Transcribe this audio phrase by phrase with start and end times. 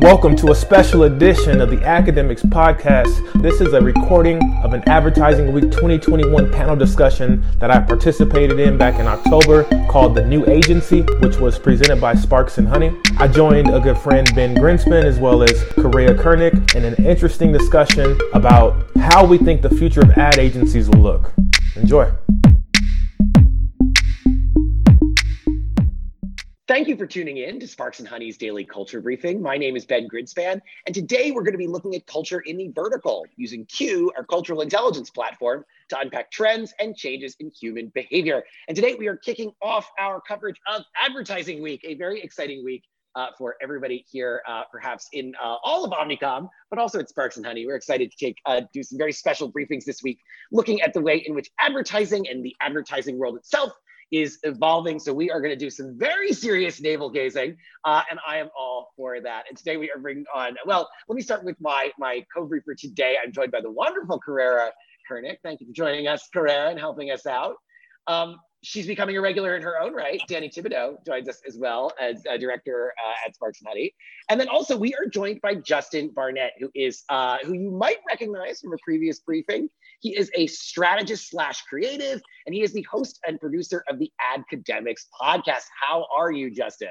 [0.00, 3.42] Welcome to a special edition of the Academics Podcast.
[3.42, 8.78] This is a recording of an Advertising Week 2021 panel discussion that I participated in
[8.78, 12.98] back in October called The New Agency, which was presented by Sparks and Honey.
[13.18, 17.52] I joined a good friend, Ben Grinspan, as well as Correa Kernick, in an interesting
[17.52, 21.30] discussion about how we think the future of ad agencies will look.
[21.76, 22.10] Enjoy.
[26.70, 29.42] Thank you for tuning in to Sparks and Honey's daily culture briefing.
[29.42, 32.56] My name is Ben Grinspan, and today we're going to be looking at culture in
[32.56, 37.90] the vertical using Q, our cultural intelligence platform, to unpack trends and changes in human
[37.92, 38.44] behavior.
[38.68, 42.84] And today we are kicking off our coverage of Advertising Week, a very exciting week
[43.16, 47.36] uh, for everybody here, uh, perhaps in uh, all of Omnicom, but also at Sparks
[47.36, 47.66] and Honey.
[47.66, 50.20] We're excited to take uh, do some very special briefings this week,
[50.52, 53.72] looking at the way in which advertising and the advertising world itself
[54.10, 54.98] is evolving.
[54.98, 58.48] So we are going to do some very serious navel gazing, uh, and I am
[58.58, 59.44] all for that.
[59.48, 60.56] And today we are bringing on.
[60.66, 63.16] Well, let me start with my my co-briefer today.
[63.22, 64.70] I'm joined by the wonderful Carrera
[65.10, 65.38] Kernick.
[65.42, 67.56] Thank you for joining us, Carrera, and helping us out.
[68.06, 70.20] Um, she's becoming a regular in her own right.
[70.28, 73.94] Danny Thibodeau joins us as well as a director uh, at Sparks and Honey.
[74.28, 77.98] And then also we are joined by Justin Barnett, who is uh, who you might
[78.08, 79.68] recognize from a previous briefing.
[80.00, 84.10] He is a strategist slash creative, and he is the host and producer of the
[84.34, 85.64] Academics podcast.
[85.78, 86.90] How are you, Justin?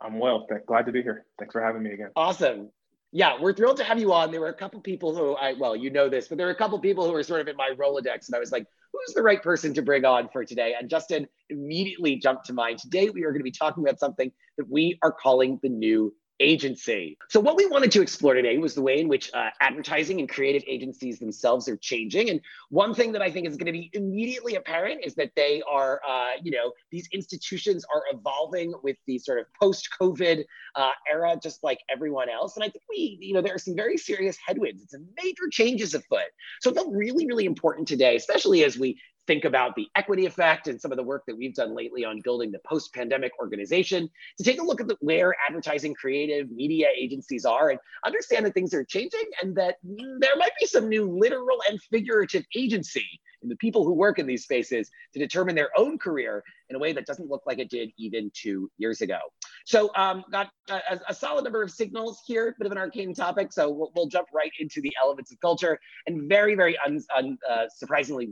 [0.00, 0.46] I'm well.
[0.66, 1.26] Glad to be here.
[1.38, 2.10] Thanks for having me again.
[2.16, 2.70] Awesome.
[3.10, 4.30] Yeah, we're thrilled to have you on.
[4.30, 6.56] There were a couple people who I, well, you know this, but there were a
[6.56, 9.22] couple people who were sort of in my Rolodex, and I was like, who's the
[9.22, 10.74] right person to bring on for today?
[10.78, 12.78] And Justin immediately jumped to mind.
[12.78, 16.14] Today, we are going to be talking about something that we are calling the new
[16.42, 17.16] agency.
[17.28, 20.28] So, what we wanted to explore today was the way in which uh, advertising and
[20.28, 22.28] creative agencies themselves are changing.
[22.28, 25.62] And one thing that I think is going to be immediately apparent is that they
[25.70, 30.90] are, uh, you know, these institutions are evolving with the sort of post COVID uh,
[31.10, 32.56] era, just like everyone else.
[32.56, 34.82] And I think we, you know, there are some very serious headwinds.
[34.82, 36.30] It's a major changes afoot.
[36.60, 40.66] So, it felt really, really important today, especially as we think about the equity effect
[40.68, 44.44] and some of the work that we've done lately on building the post-pandemic organization to
[44.44, 48.74] take a look at the, where advertising creative media agencies are and understand that things
[48.74, 53.06] are changing and that there might be some new literal and figurative agency
[53.42, 56.78] in the people who work in these spaces to determine their own career in a
[56.78, 59.18] way that doesn't look like it did even two years ago.
[59.66, 63.52] So um, got a, a, solid number of signals here, bit of an arcane topic.
[63.52, 67.38] So we'll, we'll jump right into the elements of culture and very, very un, un,
[67.48, 67.66] uh,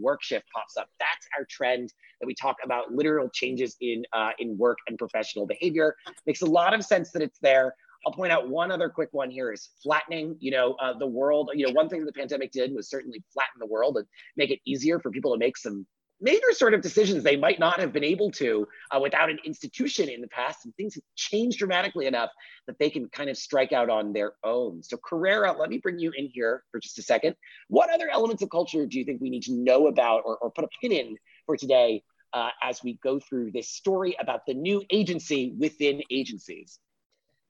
[0.01, 0.89] work shift pops up.
[0.99, 5.47] That's our trend that we talk about literal changes in, uh, in work and professional
[5.47, 5.95] behavior.
[6.27, 7.75] Makes a lot of sense that it's there.
[8.07, 10.37] I'll point out one other quick one here is flattening.
[10.41, 11.51] You know, uh, the world.
[11.55, 14.61] You know, one thing the pandemic did was certainly flatten the world and make it
[14.65, 15.87] easier for people to make some
[16.21, 20.09] major sort of decisions they might not have been able to uh, without an institution
[20.09, 20.65] in the past.
[20.65, 22.31] And things have changed dramatically enough
[22.67, 24.83] that they can kind of strike out on their own.
[24.83, 27.37] So, Carrera, let me bring you in here for just a second.
[27.69, 30.51] What other elements of culture do you think we need to know about or, or
[30.51, 31.17] put a pin in
[31.47, 36.79] for today uh, as we go through this story about the new agency within agencies?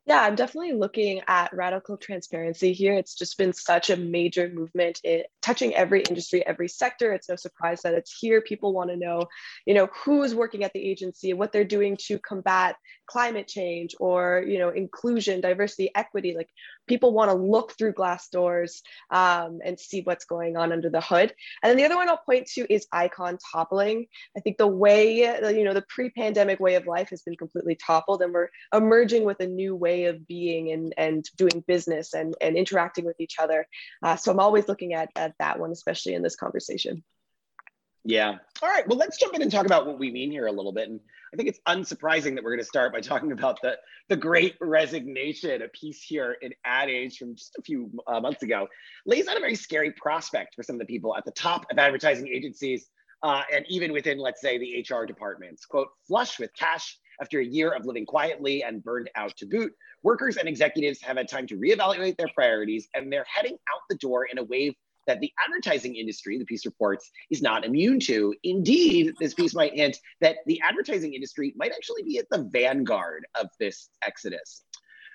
[0.06, 2.94] Yeah, I'm definitely looking at radical transparency here.
[2.94, 7.12] It's just been such a major movement in touching every industry, every sector.
[7.12, 8.40] It's no surprise that it's here.
[8.40, 9.24] People want to know,
[9.66, 13.94] you know, who's working at the agency, and what they're doing to combat climate change
[13.98, 16.34] or, you know, inclusion, diversity, equity.
[16.36, 16.48] Like
[16.86, 21.00] people want to look through glass doors um, and see what's going on under the
[21.00, 21.34] hood.
[21.62, 24.06] And then the other one I'll point to is icon toppling.
[24.36, 25.22] I think the way,
[25.52, 29.40] you know, the pre-pandemic way of life has been completely toppled and we're emerging with
[29.40, 33.66] a new way of being and, and doing business and, and interacting with each other.
[34.04, 37.02] Uh, so I'm always looking at, at that one, especially in this conversation.
[38.04, 38.36] Yeah.
[38.62, 38.86] All right.
[38.88, 40.88] Well, let's jump in and talk about what we mean here a little bit.
[40.88, 41.00] And
[41.32, 43.76] I think it's unsurprising that we're going to start by talking about the
[44.08, 48.42] the Great Resignation, a piece here in Ad Age from just a few uh, months
[48.42, 48.66] ago,
[49.06, 51.78] lays out a very scary prospect for some of the people at the top of
[51.78, 52.88] advertising agencies
[53.22, 55.66] uh, and even within, let's say, the HR departments.
[55.66, 59.72] Quote: "Flush with cash after a year of living quietly and burned out to boot,
[60.02, 63.96] workers and executives have had time to reevaluate their priorities and they're heading out the
[63.96, 64.74] door in a wave
[65.10, 68.32] that the advertising industry, the piece reports, is not immune to.
[68.44, 73.26] Indeed, this piece might hint that the advertising industry might actually be at the vanguard
[73.40, 74.62] of this exodus.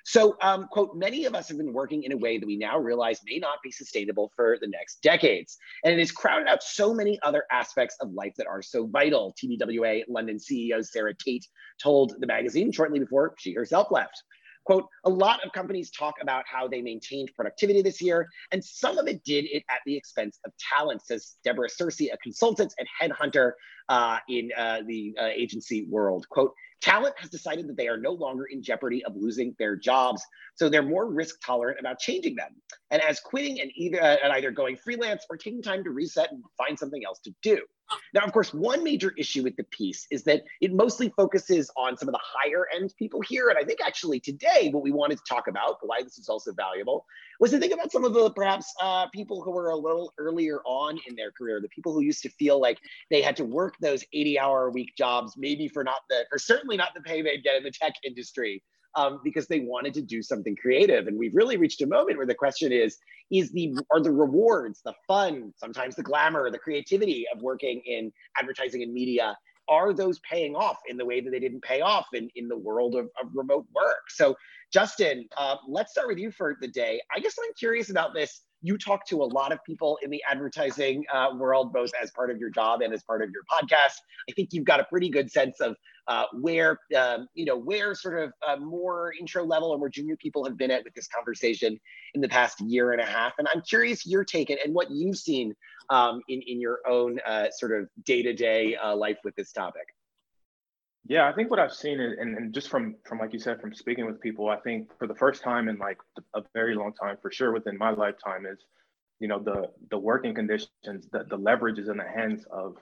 [0.03, 2.77] So, um, quote, many of us have been working in a way that we now
[2.77, 5.57] realize may not be sustainable for the next decades.
[5.83, 9.33] And it has crowded out so many other aspects of life that are so vital.
[9.41, 11.47] TBWA London CEO Sarah Tate
[11.81, 14.21] told the magazine shortly before she herself left.
[14.65, 18.97] Quote, a lot of companies talk about how they maintained productivity this year, and some
[18.97, 22.87] of it did it at the expense of talent, says Deborah Searcy, a consultant and
[22.99, 23.51] headhunter
[23.89, 26.27] uh, in uh, the uh, agency world.
[26.29, 26.53] Quote,
[26.85, 30.23] talent has decided that they are no longer in jeopardy of losing their jobs,
[30.53, 32.51] so they're more risk tolerant about changing them.
[32.91, 36.31] And as quitting and either uh, and either going freelance or taking time to reset
[36.31, 37.59] and find something else to do.
[38.13, 41.97] Now, of course, one major issue with the piece is that it mostly focuses on
[41.97, 43.49] some of the higher end people here.
[43.49, 46.51] And I think actually today, what we wanted to talk about, why this is also
[46.53, 47.05] valuable,
[47.39, 50.61] was to think about some of the perhaps uh, people who were a little earlier
[50.65, 52.79] on in their career, the people who used to feel like
[53.11, 56.39] they had to work those 80 hour a week jobs, maybe for not the, for
[56.39, 58.63] certainly not the pay they'd get in the tech industry.
[58.97, 61.07] Um, because they wanted to do something creative.
[61.07, 62.97] And we've really reached a moment where the question is,
[63.29, 68.13] is the are the rewards, the fun, sometimes the glamour, the creativity of working in
[68.39, 69.35] advertising and media
[69.67, 72.57] are those paying off in the way that they didn't pay off in, in the
[72.57, 74.09] world of, of remote work?
[74.09, 74.35] So,
[74.71, 77.01] Justin, uh, let's start with you for the day.
[77.15, 78.41] I guess I'm curious about this.
[78.61, 82.31] You talk to a lot of people in the advertising uh, world, both as part
[82.31, 83.95] of your job and as part of your podcast.
[84.29, 85.75] I think you've got a pretty good sense of
[86.07, 90.15] uh, where um, you know where sort of uh, more intro level or more junior
[90.17, 91.79] people have been at with this conversation
[92.13, 93.33] in the past year and a half.
[93.37, 95.55] And I'm curious your take and and what you've seen
[95.89, 99.87] um, in, in your own uh, sort of day-to-day uh, life with this topic?
[101.07, 103.61] Yeah, I think what I've seen, is, and, and just from from like you said,
[103.61, 105.99] from speaking with people, I think for the first time in like
[106.33, 108.57] a very long time, for sure within my lifetime, is
[109.19, 112.77] you know the the working conditions, that the leverage is in the hands of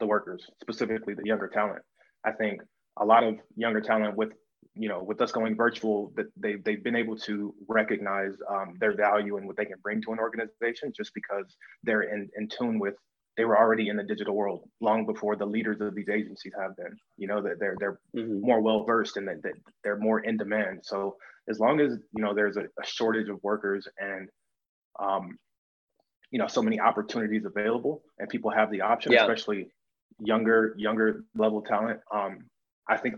[0.00, 1.82] the workers, specifically the younger talent.
[2.24, 2.62] I think
[2.98, 4.32] a lot of younger talent with
[4.74, 8.96] you know, with us going virtual, that they they've been able to recognize um, their
[8.96, 12.78] value and what they can bring to an organization just because they're in, in tune
[12.78, 12.94] with
[13.36, 16.76] they were already in the digital world long before the leaders of these agencies have
[16.76, 16.96] been.
[17.18, 18.40] You know that they're they're mm-hmm.
[18.40, 19.54] more well versed and that, that
[19.84, 20.80] they're more in demand.
[20.82, 21.16] So
[21.48, 24.28] as long as you know there's a, a shortage of workers and
[24.98, 25.38] um,
[26.30, 29.22] you know so many opportunities available and people have the option, yeah.
[29.22, 29.68] especially
[30.20, 32.00] younger younger level talent.
[32.12, 32.44] Um,
[32.88, 33.14] I think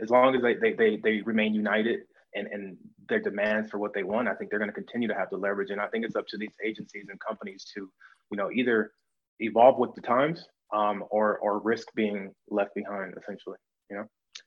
[0.00, 2.00] as long as they, they, they, they remain united
[2.34, 2.76] and, and
[3.08, 5.36] their demands for what they want, I think they're going to continue to have the
[5.36, 5.70] leverage.
[5.70, 7.90] And I think it's up to these agencies and companies to,
[8.30, 8.92] you know, either
[9.38, 13.58] evolve with the times um, or, or risk being left behind essentially,
[13.90, 14.04] you know?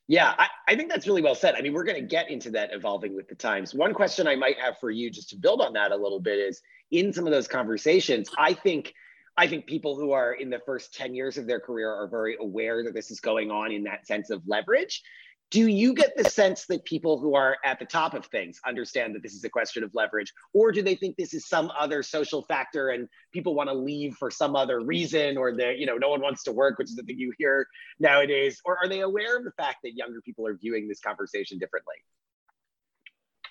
[0.07, 1.55] Yeah, I, I think that's really well said.
[1.55, 3.73] I mean, we're going to get into that evolving with the times.
[3.73, 6.39] One question I might have for you, just to build on that a little bit,
[6.39, 6.61] is
[6.91, 8.93] in some of those conversations, I think
[9.37, 12.37] I think people who are in the first 10 years of their career are very
[12.39, 15.03] aware that this is going on in that sense of leverage.
[15.51, 19.13] Do you get the sense that people who are at the top of things understand
[19.13, 20.33] that this is a question of leverage?
[20.53, 24.15] Or do they think this is some other social factor and people want to leave
[24.15, 26.95] for some other reason or that you know no one wants to work which is
[26.95, 27.67] the thing you hear
[27.99, 28.59] nowadays?
[28.65, 31.95] Or are they aware of the fact that younger people are viewing this conversation differently?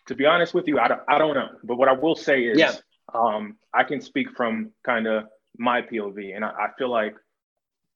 [0.09, 1.49] To be honest with you i don't, I don't know.
[1.63, 2.73] But what i will say is yeah.
[3.15, 5.25] um, i can speak from kind of
[5.57, 7.15] my pov and I, I feel like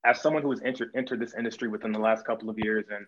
[0.04, 3.04] as someone who has entered, entered this industry within the last couple of years and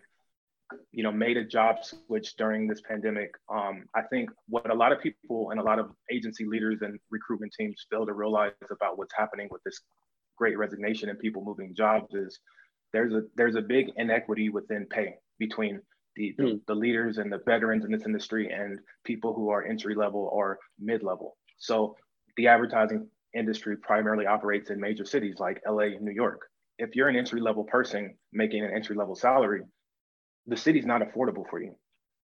[0.91, 3.33] you know, made a job switch during this pandemic.
[3.49, 6.99] Um, I think what a lot of people and a lot of agency leaders and
[7.09, 9.81] recruitment teams fail to realize about what's happening with this
[10.37, 12.39] great resignation and people moving jobs is
[12.93, 15.81] there's a there's a big inequity within pay between
[16.15, 16.61] the, the, mm.
[16.67, 20.59] the leaders and the veterans in this industry and people who are entry level or
[20.79, 21.37] mid level.
[21.57, 21.95] So
[22.37, 26.41] the advertising industry primarily operates in major cities like LA and New York.
[26.77, 29.61] If you're an entry level person making an entry level salary,
[30.47, 31.75] the city's not affordable for you.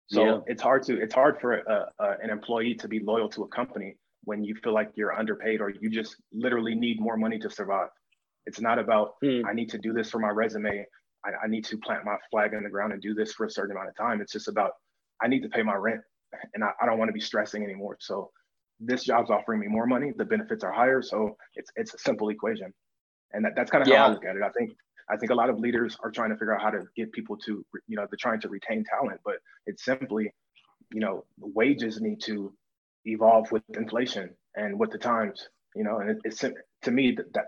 [0.08, 0.38] So yeah.
[0.46, 3.48] it's hard to it's hard for a, a, an employee to be loyal to a
[3.48, 7.50] company when you feel like you're underpaid or you just literally need more money to
[7.50, 7.88] survive.
[8.46, 9.46] It's not about hmm.
[9.48, 10.84] I need to do this for my resume.
[11.24, 13.50] I, I need to plant my flag in the ground and do this for a
[13.50, 14.20] certain amount of time.
[14.20, 14.72] It's just about
[15.22, 16.00] I need to pay my rent
[16.54, 17.96] and I, I don't want to be stressing anymore.
[18.00, 18.30] So
[18.84, 20.12] this job's offering me more money.
[20.16, 21.02] The benefits are higher.
[21.02, 22.72] So it's it's a simple equation.
[23.32, 23.98] And that, that's kind of yeah.
[23.98, 24.42] how I look at it.
[24.42, 24.72] I think
[25.10, 27.36] I think a lot of leaders are trying to figure out how to get people
[27.38, 29.36] to, you know, they're trying to retain talent, but
[29.66, 30.32] it's simply,
[30.92, 32.52] you know, wages need to
[33.04, 36.44] evolve with inflation and with the times, you know, and it, it's
[36.82, 37.46] to me that, that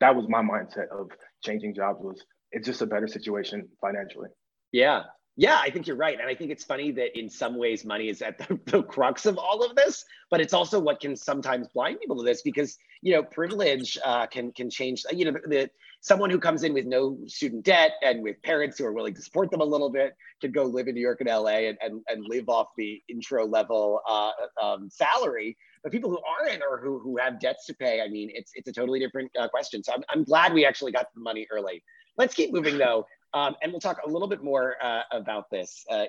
[0.00, 1.10] that was my mindset of
[1.44, 4.28] changing jobs was it's just a better situation financially.
[4.72, 5.02] Yeah,
[5.36, 6.18] yeah, I think you're right.
[6.18, 9.26] And I think it's funny that in some ways money is at the, the, crux
[9.26, 12.78] of all of this, but it's also what can sometimes blind people to this because,
[13.02, 15.70] you know, privilege uh, can can change, you know, the, the,
[16.02, 19.22] someone who comes in with no student debt and with parents who are willing to
[19.22, 22.00] support them a little bit could go live in New York and LA and, and,
[22.08, 24.30] and live off the intro level uh,
[24.62, 25.56] um, salary.
[25.82, 28.68] But people who aren't or who, who have debts to pay, I mean, it's, it's
[28.68, 29.82] a totally different uh, question.
[29.82, 31.82] So I'm, I'm glad we actually got the money early.
[32.16, 33.06] Let's keep moving though.
[33.32, 35.84] Um, and we'll talk a little bit more uh, about this.
[35.88, 36.06] Uh,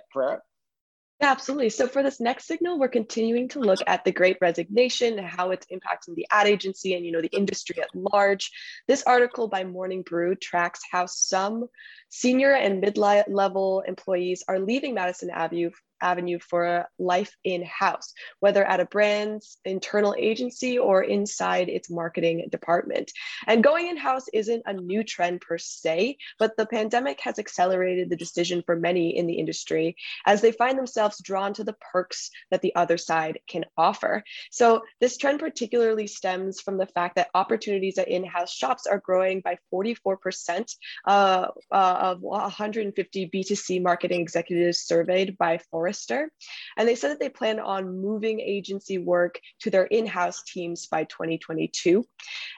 [1.22, 1.70] Yeah, absolutely.
[1.70, 5.51] So for this next signal, we're continuing to look at the great resignation, and how
[5.51, 8.50] it's impacting the ad agency and you know the industry at large.
[8.88, 11.68] This article by Morning Brew tracks how some
[12.10, 15.70] Senior and mid-level employees are leaving Madison Avenue
[16.01, 22.48] avenue for life in house, whether at a brand's internal agency or inside its marketing
[22.51, 23.12] department.
[23.48, 28.10] And going in house isn't a new trend per se, but the pandemic has accelerated
[28.10, 32.29] the decision for many in the industry as they find themselves drawn to the perks
[32.50, 34.24] that the other side can offer.
[34.51, 39.00] So, this trend particularly stems from the fact that opportunities at in house shops are
[39.00, 46.31] growing by 44% uh, uh, of 150 B2C marketing executives surveyed by Forrester Forrester.
[46.77, 50.88] And they said that they plan on moving agency work to their in house teams
[50.88, 52.03] by 2022.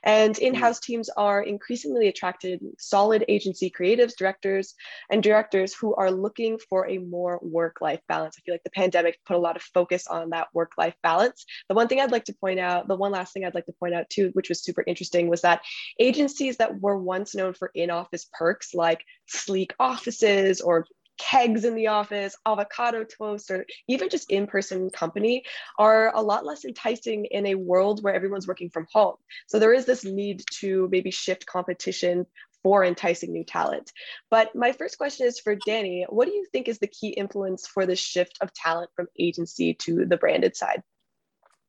[0.03, 0.43] And hmm.
[0.43, 4.75] in house teams are increasingly attracted solid agency creatives, directors,
[5.09, 8.35] and directors who are looking for a more work life balance.
[8.37, 11.45] I feel like the pandemic put a lot of focus on that work life balance.
[11.69, 13.73] The one thing I'd like to point out, the one last thing I'd like to
[13.73, 15.61] point out too, which was super interesting, was that
[15.99, 20.85] agencies that were once known for in office perks like sleek offices or
[21.17, 25.43] kegs in the office, avocado toast, or even just in person company
[25.77, 29.15] are a lot less enticing in a world where everyone's working from home.
[29.48, 32.25] So there is this need to maybe shift competition
[32.63, 33.91] for enticing new talent.
[34.32, 37.67] But my first question is for Danny What do you think is the key influence
[37.67, 40.82] for the shift of talent from agency to the branded side?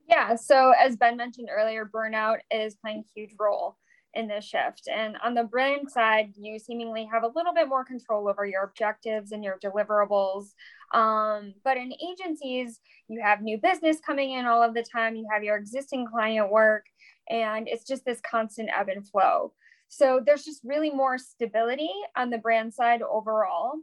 [0.08, 3.78] Yeah, so as Ben mentioned earlier, burnout is playing a huge role
[4.14, 4.88] in this shift.
[4.92, 8.62] And on the brand side, you seemingly have a little bit more control over your
[8.62, 10.52] objectives and your deliverables.
[10.92, 15.26] Um, but in agencies, you have new business coming in all of the time, you
[15.32, 16.84] have your existing client work,
[17.28, 19.52] and it's just this constant ebb and flow.
[19.88, 23.74] So there's just really more stability on the brand side overall.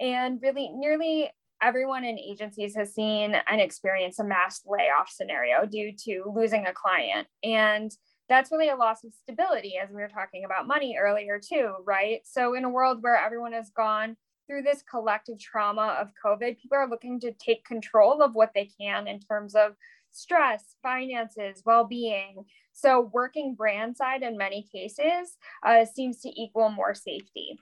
[0.00, 1.30] And really, nearly
[1.60, 6.72] everyone in agencies has seen and experienced a mass layoff scenario due to losing a
[6.72, 7.26] client.
[7.42, 7.90] And
[8.28, 12.20] that's really a loss of stability, as we were talking about money earlier, too, right?
[12.24, 14.16] So, in a world where everyone has gone
[14.46, 18.70] through this collective trauma of COVID, people are looking to take control of what they
[18.80, 19.74] can in terms of
[20.10, 22.44] stress, finances, well being.
[22.72, 27.58] So, working brand side in many cases uh, seems to equal more safety.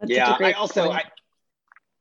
[0.00, 1.04] That's yeah, I also, I,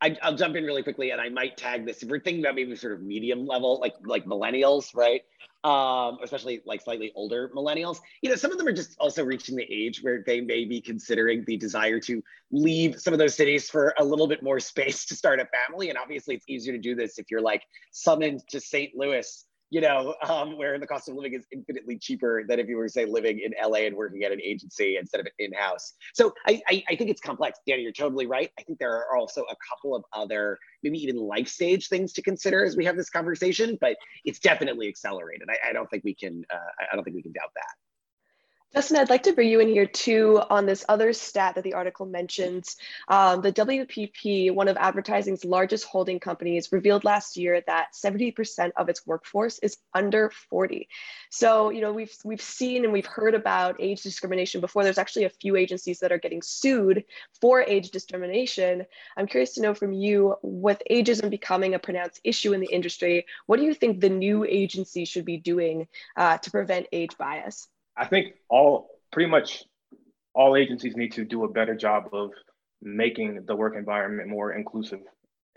[0.01, 2.03] I, will jump in really quickly and I might tag this.
[2.03, 5.21] If we're thinking about maybe sort of medium level, like like millennials, right?
[5.63, 9.55] Um, especially like slightly older millennials, you know, some of them are just also reaching
[9.55, 12.21] the age where they may be considering the desire to
[12.51, 15.89] leave some of those cities for a little bit more space to start a family.
[15.89, 18.95] And obviously, it's easier to do this if you're like summoned to St.
[18.95, 22.77] Louis you know, um, where the cost of living is infinitely cheaper than if you
[22.77, 25.95] were, say, living in LA and working at an agency instead of in house.
[26.13, 27.59] So I, I, I, think it's complex.
[27.67, 28.49] Danny, you're totally right.
[28.57, 32.21] I think there are also a couple of other, maybe even life stage things to
[32.21, 35.49] consider as we have this conversation, but it's definitely accelerated.
[35.49, 37.84] I, I don't think we can, uh, I don't think we can doubt that.
[38.75, 41.75] Justin, I'd like to bring you in here too on this other stat that the
[41.75, 42.75] article mentions.
[43.07, 48.89] Um, the WPP, one of advertising's largest holding companies, revealed last year that 70% of
[48.89, 50.89] its workforce is under 40.
[51.29, 54.83] So, you know, we've we've seen and we've heard about age discrimination before.
[54.83, 57.05] There's actually a few agencies that are getting sued
[57.39, 58.85] for age discrimination.
[59.15, 63.25] I'm curious to know from you, with ageism becoming a pronounced issue in the industry,
[63.45, 67.69] what do you think the new agency should be doing uh, to prevent age bias?
[67.97, 69.63] I think all pretty much
[70.33, 72.31] all agencies need to do a better job of
[72.81, 74.99] making the work environment more inclusive.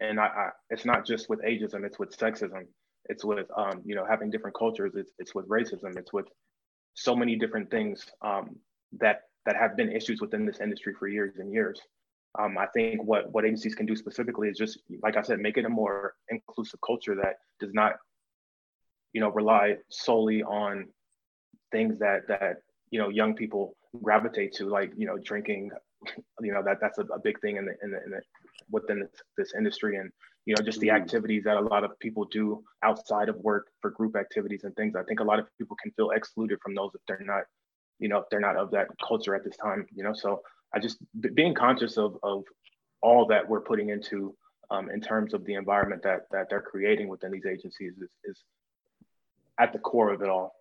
[0.00, 2.66] And I, I, it's not just with ageism; it's with sexism.
[3.06, 4.92] It's with um, you know having different cultures.
[4.94, 5.96] It's it's with racism.
[5.96, 6.26] It's with
[6.94, 8.56] so many different things um,
[9.00, 11.80] that that have been issues within this industry for years and years.
[12.38, 15.56] Um, I think what what agencies can do specifically is just, like I said, make
[15.56, 17.94] it a more inclusive culture that does not,
[19.12, 20.86] you know, rely solely on
[21.70, 22.58] things that that
[22.90, 25.70] you know young people gravitate to, like you know drinking.
[26.40, 28.20] You know that that's a, a big thing in the in the, in the
[28.70, 30.10] within this, this industry, and
[30.46, 31.02] you know just the mm-hmm.
[31.02, 34.94] activities that a lot of people do outside of work for group activities and things.
[34.94, 37.42] I think a lot of people can feel excluded from those if they're not,
[37.98, 39.86] you know, if they're not of that culture at this time.
[39.92, 40.98] You know, so I just
[41.34, 42.44] being conscious of of
[43.02, 44.36] all that we're putting into
[44.70, 48.44] um, in terms of the environment that that they're creating within these agencies is, is
[49.58, 50.54] at the core of it all.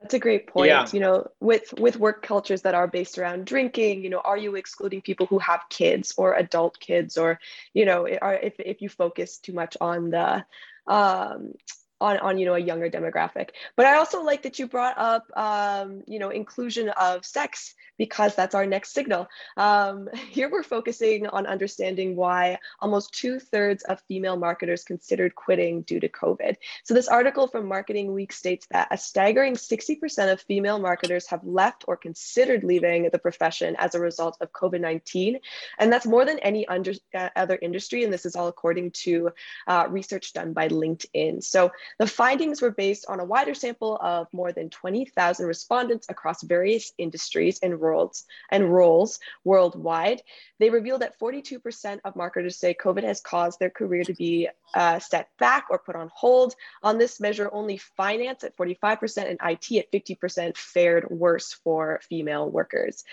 [0.00, 0.68] That's a great point.
[0.68, 0.86] Yeah.
[0.92, 4.54] You know, with with work cultures that are based around drinking, you know, are you
[4.54, 7.40] excluding people who have kids or adult kids, or
[7.72, 10.44] you know, are, if if you focus too much on the
[10.86, 11.54] um,
[12.00, 13.50] on on you know a younger demographic.
[13.76, 18.34] But i also like that you brought up um, you know inclusion of sex because
[18.34, 19.28] that's our next signal.
[19.56, 26.00] Um, here we're focusing on understanding why almost two-thirds of female marketers considered quitting due
[26.00, 26.56] to covid.
[26.84, 31.44] So this article from marketing week states that a staggering 60% of female marketers have
[31.44, 35.40] left or considered leaving the profession as a result of covid-19
[35.78, 39.30] and that's more than any under, uh, other industry and this is all according to
[39.66, 41.42] uh, research done by linkedin.
[41.42, 46.42] So the findings were based on a wider sample of more than 20,000 respondents across
[46.42, 50.22] various industries and roles, and roles worldwide.
[50.58, 54.98] They revealed that 42% of marketers say COVID has caused their career to be uh,
[54.98, 56.54] set back or put on hold.
[56.82, 62.50] On this measure, only finance at 45% and IT at 50% fared worse for female
[62.50, 63.04] workers.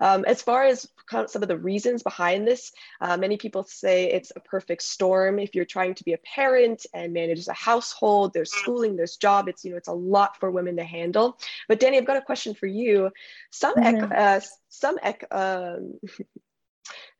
[0.00, 0.88] Um, as far as
[1.26, 5.38] some of the reasons behind this, uh, many people say it's a perfect storm.
[5.38, 9.48] If you're trying to be a parent and manage a household, there's schooling, there's job.
[9.48, 11.38] It's you know it's a lot for women to handle.
[11.68, 13.10] But Danny, I've got a question for you.
[13.50, 14.12] Some mm-hmm.
[14.14, 14.98] uh, some
[15.30, 15.94] um,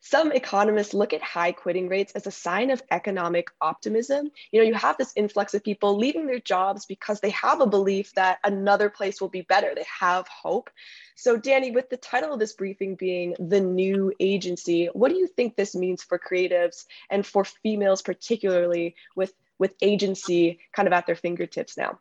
[0.00, 4.30] some economists look at high quitting rates as a sign of economic optimism.
[4.50, 7.66] You know, you have this influx of people leaving their jobs because they have a
[7.66, 9.73] belief that another place will be better.
[9.75, 10.71] They have hope.
[11.14, 15.28] So, Danny, with the title of this briefing being The New Agency, what do you
[15.28, 21.06] think this means for creatives and for females, particularly with, with agency kind of at
[21.06, 21.99] their fingertips now?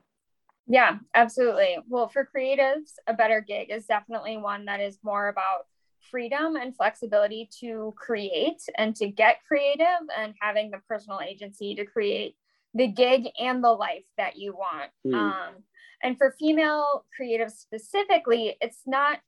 [0.67, 1.77] Yeah, absolutely.
[1.87, 5.65] Well, for creatives, a better gig is definitely one that is more about
[6.09, 9.85] freedom and flexibility to create and to get creative
[10.17, 12.35] and having the personal agency to create
[12.73, 14.91] the gig and the life that you want.
[15.05, 15.13] Mm.
[15.13, 15.53] Um,
[16.03, 19.19] and for female creatives specifically, it's not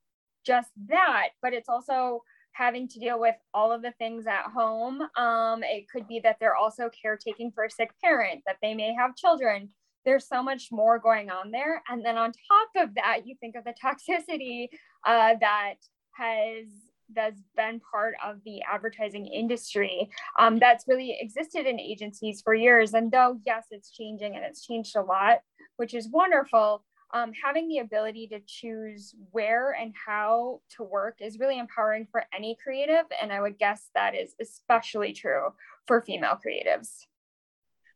[0.46, 2.24] just that, but it's also
[2.54, 5.02] having to deal with all of the things at home.
[5.18, 8.94] Um, it could be that they're also caretaking for a sick parent, that they may
[8.94, 9.70] have children.
[10.06, 11.82] There's so much more going on there.
[11.90, 14.68] And then on top of that, you think of the toxicity
[15.06, 15.76] uh, that
[16.16, 16.68] has
[17.14, 22.94] that's been part of the advertising industry um, that's really existed in agencies for years.
[22.94, 25.40] And though, yes, it's changing and it's changed a lot,
[25.78, 31.40] which is wonderful, um, having the ability to choose where and how to work is
[31.40, 33.06] really empowering for any creative.
[33.22, 35.54] And I would guess that is especially true
[35.88, 37.06] for female creatives.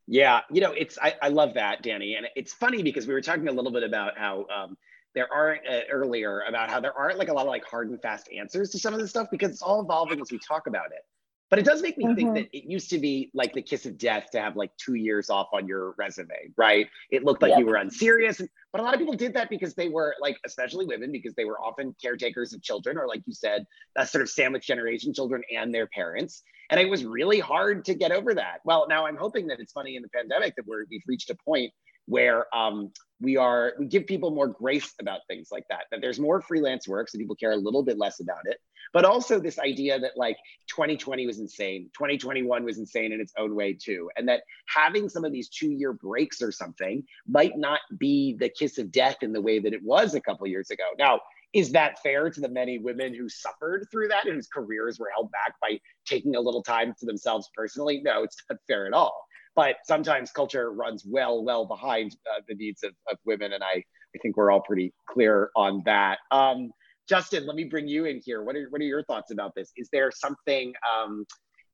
[0.05, 3.21] Yeah, you know, it's I, I love that, Danny, and it's funny because we were
[3.21, 4.77] talking a little bit about how um,
[5.13, 8.01] there aren't uh, earlier about how there aren't like a lot of like hard and
[8.01, 10.91] fast answers to some of this stuff because it's all evolving as we talk about
[10.91, 11.01] it.
[11.49, 12.15] But it does make me mm-hmm.
[12.15, 14.95] think that it used to be like the kiss of death to have like two
[14.95, 16.87] years off on your resume, right?
[17.09, 17.59] It looked like yep.
[17.59, 18.41] you were unserious.
[18.71, 21.45] But a lot of people did that because they were like, especially women, because they
[21.45, 25.41] were often caretakers of children, or like you said, that sort of sandwich generation children
[25.55, 26.43] and their parents.
[26.69, 28.59] And it was really hard to get over that.
[28.65, 31.35] Well, now I'm hoping that it's funny in the pandemic that we're, we've reached a
[31.35, 31.71] point
[32.07, 36.19] where um, we are we give people more grace about things like that that there's
[36.19, 38.57] more freelance work so people care a little bit less about it.
[38.93, 40.37] But also this idea that like
[40.69, 45.25] 2020 was insane 2021 was insane in its own way too and that having some
[45.25, 49.33] of these two year breaks or something might not be the kiss of death in
[49.33, 50.85] the way that it was a couple years ago.
[50.97, 51.19] Now
[51.53, 55.09] is that fair to the many women who suffered through that and whose careers were
[55.13, 58.01] held back by taking a little time to themselves personally?
[58.03, 59.26] No it's not fair at all
[59.57, 63.53] but sometimes culture runs well, well behind uh, the needs of, of women.
[63.53, 63.83] And I,
[64.15, 66.19] I think we're all pretty clear on that.
[66.29, 66.71] Um,
[67.09, 68.43] Justin, let me bring you in here.
[68.43, 69.71] What are, what are your thoughts about this?
[69.75, 71.25] Is there something, um,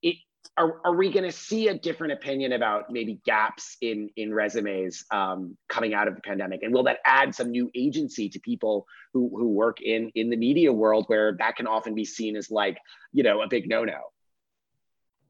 [0.01, 0.15] it,
[0.55, 5.03] are, are we going to see a different opinion about maybe gaps in, in resumes
[5.11, 6.63] um, coming out of the pandemic?
[6.63, 10.37] And will that add some new agency to people who, who work in, in the
[10.37, 12.77] media world where that can often be seen as like,
[13.11, 13.99] you know, a big no-no?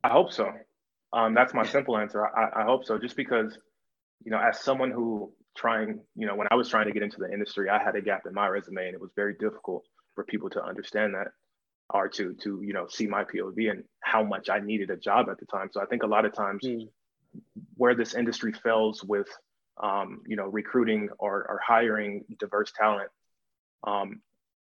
[0.03, 0.51] I hope so.
[1.13, 2.25] Um, that's my simple answer.
[2.25, 2.97] I, I hope so.
[2.97, 3.57] Just because,
[4.25, 7.17] you know, as someone who trying, you know, when I was trying to get into
[7.19, 10.23] the industry, I had a gap in my resume, and it was very difficult for
[10.23, 11.27] people to understand that
[11.89, 15.29] or to to you know see my POV and how much I needed a job
[15.29, 15.69] at the time.
[15.71, 16.87] So I think a lot of times mm.
[17.75, 19.27] where this industry fails with
[19.81, 23.09] um, you know recruiting or, or hiring diverse talent,
[23.85, 24.21] um,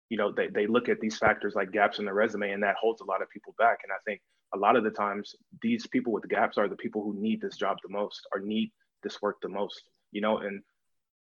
[0.09, 2.75] you know they, they look at these factors like gaps in the resume and that
[2.75, 3.79] holds a lot of people back.
[3.83, 4.21] And I think
[4.53, 7.57] a lot of the times these people with gaps are the people who need this
[7.57, 8.71] job the most or need
[9.03, 9.81] this work the most
[10.12, 10.62] you know and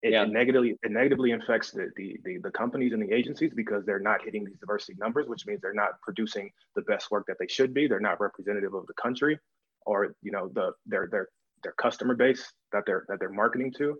[0.03, 0.23] it, yeah.
[0.25, 4.01] it negatively it negatively affects the, the, the the companies and the agencies because they're
[4.01, 7.47] not hitting these diversity numbers which means they're not producing the best work that they
[7.47, 7.87] should be.
[7.87, 9.39] They're not representative of the country
[9.87, 11.29] or you know the their their
[11.63, 13.99] their customer base that they're that they're marketing to.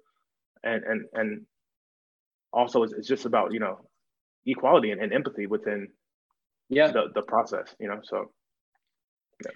[0.65, 1.47] And and and
[2.53, 3.79] also it's, it's just about you know
[4.45, 5.89] equality and, and empathy within
[6.69, 6.91] yeah.
[6.91, 8.33] the, the process you know so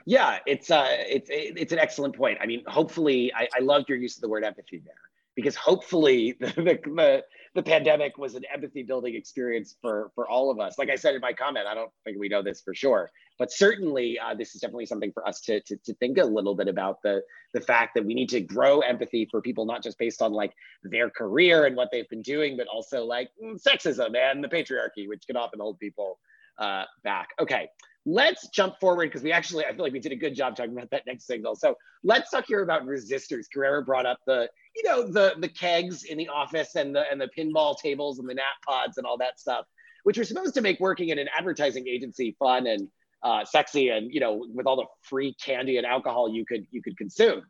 [0.04, 2.38] yeah, it's uh, it's it's an excellent point.
[2.40, 4.94] I mean, hopefully, I, I loved your use of the word empathy there
[5.36, 7.22] because hopefully the, the,
[7.54, 10.78] the, pandemic was an empathy building experience for, for all of us.
[10.78, 13.52] Like I said in my comment, I don't think we know this for sure, but
[13.52, 16.66] certainly uh, this is definitely something for us to, to, to think a little bit
[16.66, 17.22] about the,
[17.54, 20.52] the fact that we need to grow empathy for people, not just based on like
[20.82, 25.26] their career and what they've been doing, but also like sexism and the patriarchy, which
[25.26, 26.18] can often hold people
[26.58, 27.28] uh, back.
[27.38, 27.68] Okay,
[28.06, 30.72] let's jump forward because we actually, I feel like we did a good job talking
[30.72, 31.56] about that next signal.
[31.56, 33.46] So let's talk here about resistors.
[33.52, 37.20] Carrera brought up the, you know, the the kegs in the office and the and
[37.20, 39.66] the pinball tables and the nap pods and all that stuff,
[40.04, 42.88] which are supposed to make working in an advertising agency fun and
[43.22, 46.80] uh, sexy and you know with all the free candy and alcohol you could you
[46.80, 47.42] could consume.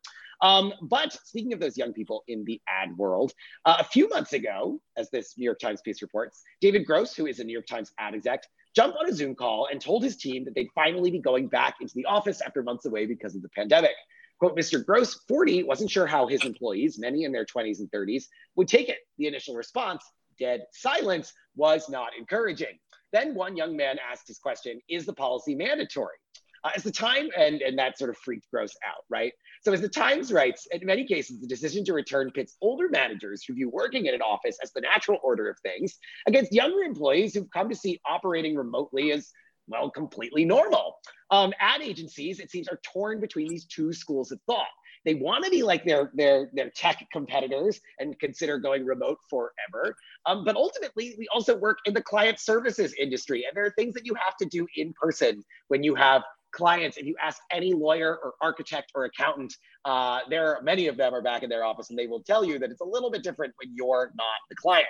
[0.42, 3.32] Um, but speaking of those young people in the ad world,
[3.64, 7.26] uh, a few months ago, as this New York Times piece reports, David Gross, who
[7.26, 8.42] is a New York Times ad exec,
[8.76, 11.76] jumped on a Zoom call and told his team that they'd finally be going back
[11.80, 13.94] into the office after months away because of the pandemic.
[14.38, 14.84] Quote, Mr.
[14.84, 18.90] Gross, 40, wasn't sure how his employees, many in their 20s and 30s, would take
[18.90, 18.98] it.
[19.16, 20.04] The initial response,
[20.38, 22.78] dead silence, was not encouraging.
[23.12, 26.16] Then one young man asked his question Is the policy mandatory?
[26.66, 29.32] Uh, as the time, and, and that sort of freaked Gross out, right?
[29.62, 33.44] So, as the Times writes, in many cases, the decision to return pits older managers
[33.44, 37.34] who view working in an office as the natural order of things against younger employees
[37.34, 39.30] who've come to see operating remotely as
[39.68, 40.96] well, completely normal.
[41.30, 44.66] Um, ad agencies, it seems, are torn between these two schools of thought.
[45.04, 49.96] They want to be like their, their, their tech competitors and consider going remote forever.
[50.26, 53.44] Um, but ultimately, we also work in the client services industry.
[53.46, 56.22] And there are things that you have to do in person when you have
[56.56, 60.96] clients, if you ask any lawyer or architect or accountant, uh, there are many of
[60.96, 63.10] them are back in their office and they will tell you that it's a little
[63.10, 64.86] bit different when you're not the client.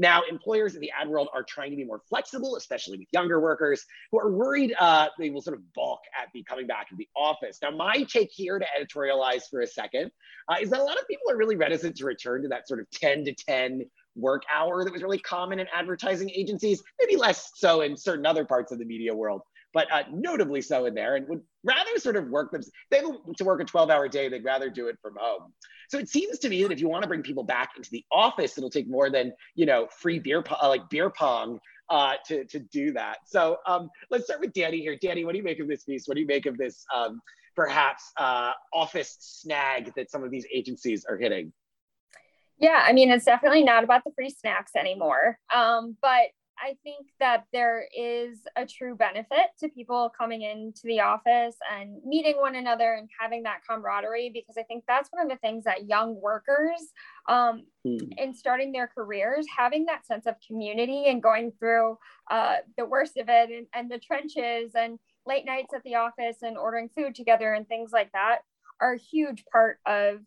[0.00, 3.40] Now, employers in the ad world are trying to be more flexible, especially with younger
[3.40, 6.96] workers who are worried uh, they will sort of balk at the coming back to
[6.96, 7.58] the office.
[7.62, 10.12] Now, my take here to editorialize for a second
[10.48, 12.78] uh, is that a lot of people are really reticent to return to that sort
[12.78, 13.82] of 10 to 10
[14.14, 18.44] work hour that was really common in advertising agencies, maybe less so in certain other
[18.44, 19.42] parts of the media world
[19.78, 22.62] but uh, notably so in there, and would rather sort of work them.
[22.90, 24.28] They to work a 12-hour day.
[24.28, 25.52] They'd rather do it from home.
[25.88, 28.04] So it seems to me that if you want to bring people back into the
[28.10, 31.60] office, it'll take more than you know free beer uh, like beer pong
[31.90, 33.18] uh, to to do that.
[33.24, 34.98] So um, let's start with Danny here.
[35.00, 36.08] Danny, what do you make of this piece?
[36.08, 37.20] What do you make of this um,
[37.54, 41.52] perhaps uh, office snag that some of these agencies are hitting?
[42.58, 45.38] Yeah, I mean, it's definitely not about the free snacks anymore.
[45.54, 46.30] Um, but
[46.62, 52.02] I think that there is a true benefit to people coming into the office and
[52.04, 55.64] meeting one another and having that camaraderie because I think that's one of the things
[55.64, 56.92] that young workers
[57.28, 58.12] um, mm.
[58.18, 61.98] in starting their careers, having that sense of community and going through
[62.30, 66.38] uh, the worst of it and, and the trenches and late nights at the office
[66.42, 68.38] and ordering food together and things like that
[68.80, 70.18] are a huge part of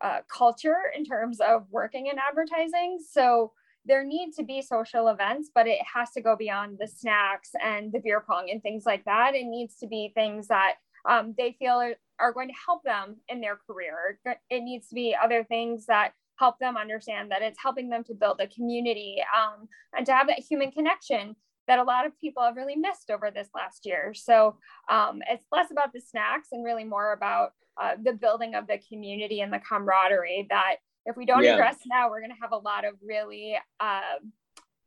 [0.00, 2.98] uh, culture in terms of working in advertising.
[3.10, 3.52] So
[3.86, 7.92] there need to be social events, but it has to go beyond the snacks and
[7.92, 9.34] the beer pong and things like that.
[9.34, 10.74] It needs to be things that
[11.08, 14.18] um, they feel are, are going to help them in their career.
[14.24, 18.14] It needs to be other things that help them understand that it's helping them to
[18.14, 21.36] build a community um, and to have that human connection
[21.68, 24.12] that a lot of people have really missed over this last year.
[24.14, 24.56] So
[24.90, 28.80] um, it's less about the snacks and really more about uh, the building of the
[28.88, 31.54] community and the camaraderie that if we don't yeah.
[31.54, 34.00] address now, we're going to have a lot of really, uh,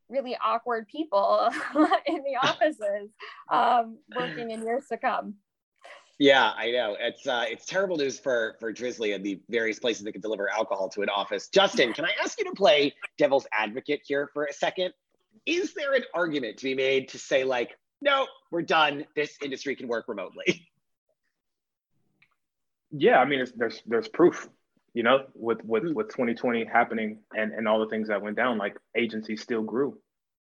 [0.10, 1.50] really awkward people
[2.06, 3.10] in the offices
[3.50, 5.36] um, working in years to come.
[6.20, 6.96] Yeah, I know.
[7.00, 10.50] It's uh, it's terrible news for for Drizzly and the various places that can deliver
[10.50, 11.50] alcohol to an office.
[11.50, 14.94] Justin, can I ask you to play devil's advocate here for a second?
[15.48, 19.06] Is there an argument to be made to say like, no, we're done.
[19.16, 20.68] This industry can work remotely?
[22.92, 24.48] Yeah, I mean, there's there's proof
[24.94, 25.94] you know, with with mm.
[25.94, 29.98] with 2020 happening and and all the things that went down, like agencies still grew.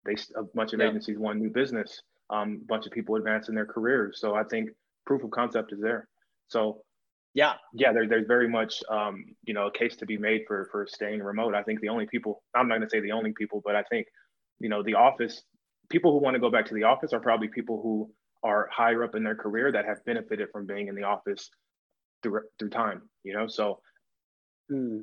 [0.05, 0.87] They a bunch of yeah.
[0.87, 2.01] agencies won new business.
[2.29, 4.19] Um, a bunch of people advanced in their careers.
[4.19, 4.69] So I think
[5.05, 6.07] proof of concept is there.
[6.49, 6.81] So
[7.33, 10.67] yeah, yeah, there, there's very much um, you know a case to be made for
[10.71, 11.53] for staying remote.
[11.53, 13.83] I think the only people I'm not going to say the only people, but I
[13.83, 14.07] think
[14.59, 15.43] you know the office
[15.89, 18.09] people who want to go back to the office are probably people who
[18.43, 21.49] are higher up in their career that have benefited from being in the office
[22.23, 23.01] through through time.
[23.23, 23.79] You know, so
[24.69, 24.99] Hmm.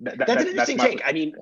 [0.00, 1.02] That, that, that's an interesting that's take.
[1.04, 1.34] I mean,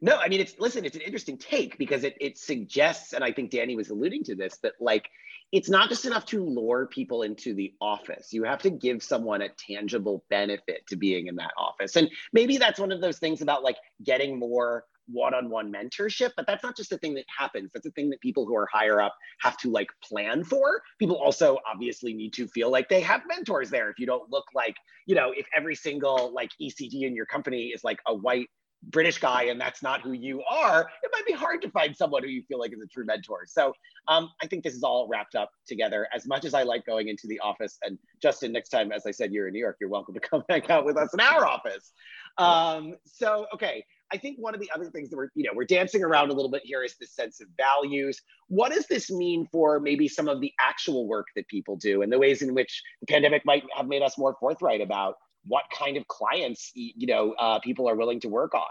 [0.00, 3.32] no, I mean it's listen, it's an interesting take because it it suggests, and I
[3.32, 5.08] think Danny was alluding to this, that like
[5.52, 8.32] it's not just enough to lure people into the office.
[8.32, 11.96] You have to give someone a tangible benefit to being in that office.
[11.96, 16.62] And maybe that's one of those things about like getting more one-on-one mentorship but that's
[16.62, 19.14] not just a thing that happens that's a thing that people who are higher up
[19.40, 23.70] have to like plan for people also obviously need to feel like they have mentors
[23.70, 27.26] there if you don't look like you know if every single like ecd in your
[27.26, 28.48] company is like a white
[28.84, 32.22] British guy and that's not who you are, it might be hard to find someone
[32.22, 33.40] who you feel like is a true mentor.
[33.46, 33.72] So
[34.08, 36.08] um, I think this is all wrapped up together.
[36.14, 39.12] As much as I like going into the office, and Justin, next time, as I
[39.12, 41.46] said, you're in New York, you're welcome to come hang out with us in our
[41.46, 41.92] office.
[42.38, 43.84] Um, so, okay.
[44.12, 46.34] I think one of the other things that we're, you know, we're dancing around a
[46.34, 48.20] little bit here is this sense of values.
[48.48, 52.12] What does this mean for maybe some of the actual work that people do and
[52.12, 55.14] the ways in which the pandemic might have made us more forthright about
[55.46, 58.62] what kind of clients you know uh, people are willing to work on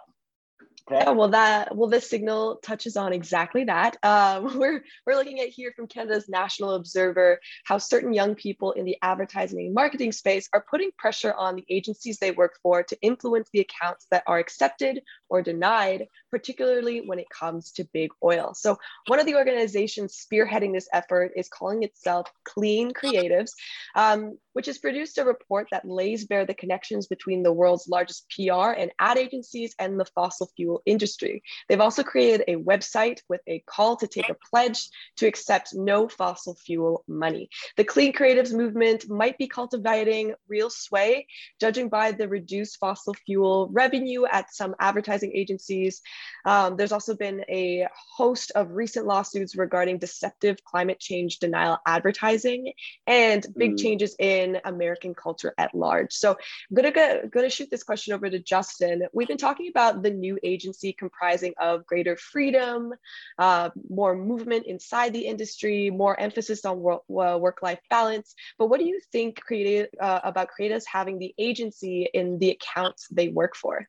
[0.88, 1.04] Okay.
[1.04, 3.97] Yeah, well, that well, this signal touches on exactly that.
[4.04, 8.86] Um, we're we're looking at here from Canada's National Observer how certain young people in
[8.86, 12.97] the advertising and marketing space are putting pressure on the agencies they work for to
[13.01, 15.01] influence the accounts that are accepted
[15.32, 18.54] or denied, particularly when it comes to big oil.
[18.54, 23.52] So, one of the organizations spearheading this effort is calling itself Clean Creatives,
[23.96, 28.26] um, which has produced a report that lays bare the connections between the world's largest
[28.36, 31.41] PR and ad agencies and the fossil fuel industry.
[31.70, 36.10] They've also created a website with a call to take a pledge to accept no
[36.10, 37.50] fossil fuel money.
[37.78, 41.28] The Clean Creatives movement might be cultivating real sway,
[41.62, 46.01] judging by the reduced fossil fuel revenue at some advertising agencies.
[46.45, 52.73] Um, there's also been a host of recent lawsuits regarding deceptive climate change denial advertising
[53.05, 53.79] and big mm.
[53.79, 56.13] changes in American culture at large.
[56.13, 59.03] So I'm gonna, go, gonna shoot this question over to Justin.
[59.13, 62.93] We've been talking about the new agency comprising of greater freedom,
[63.38, 68.34] uh, more movement inside the industry, more emphasis on work-life balance.
[68.57, 73.07] But what do you think creative, uh, about creatives having the agency in the accounts
[73.12, 73.88] they work for?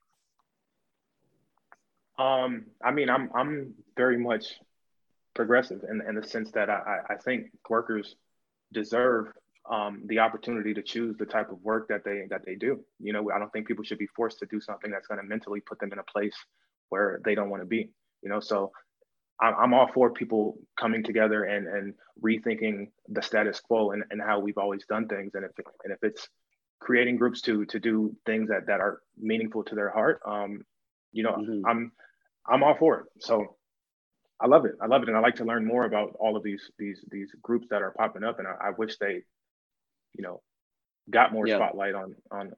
[2.22, 4.54] Um, I mean, I'm I'm very much
[5.34, 8.14] progressive in, in the sense that I, I think workers
[8.72, 9.28] deserve
[9.70, 12.80] um, the opportunity to choose the type of work that they that they do.
[13.00, 15.26] You know, I don't think people should be forced to do something that's going to
[15.26, 16.36] mentally put them in a place
[16.90, 17.90] where they don't want to be.
[18.22, 18.70] You know, so
[19.40, 24.20] I'm, I'm all for people coming together and and rethinking the status quo and, and
[24.22, 25.32] how we've always done things.
[25.34, 25.52] And if
[25.84, 26.28] and if it's
[26.80, 30.62] creating groups to to do things that that are meaningful to their heart, um,
[31.12, 31.66] you know, mm-hmm.
[31.66, 31.92] I'm
[32.46, 33.06] I'm all for it.
[33.20, 33.56] So
[34.40, 34.72] I love it.
[34.80, 37.30] I love it, and I like to learn more about all of these these these
[37.42, 38.38] groups that are popping up.
[38.38, 39.22] And I, I wish they
[40.14, 40.42] you know,
[41.10, 41.56] got more yeah.
[41.56, 42.52] spotlight on on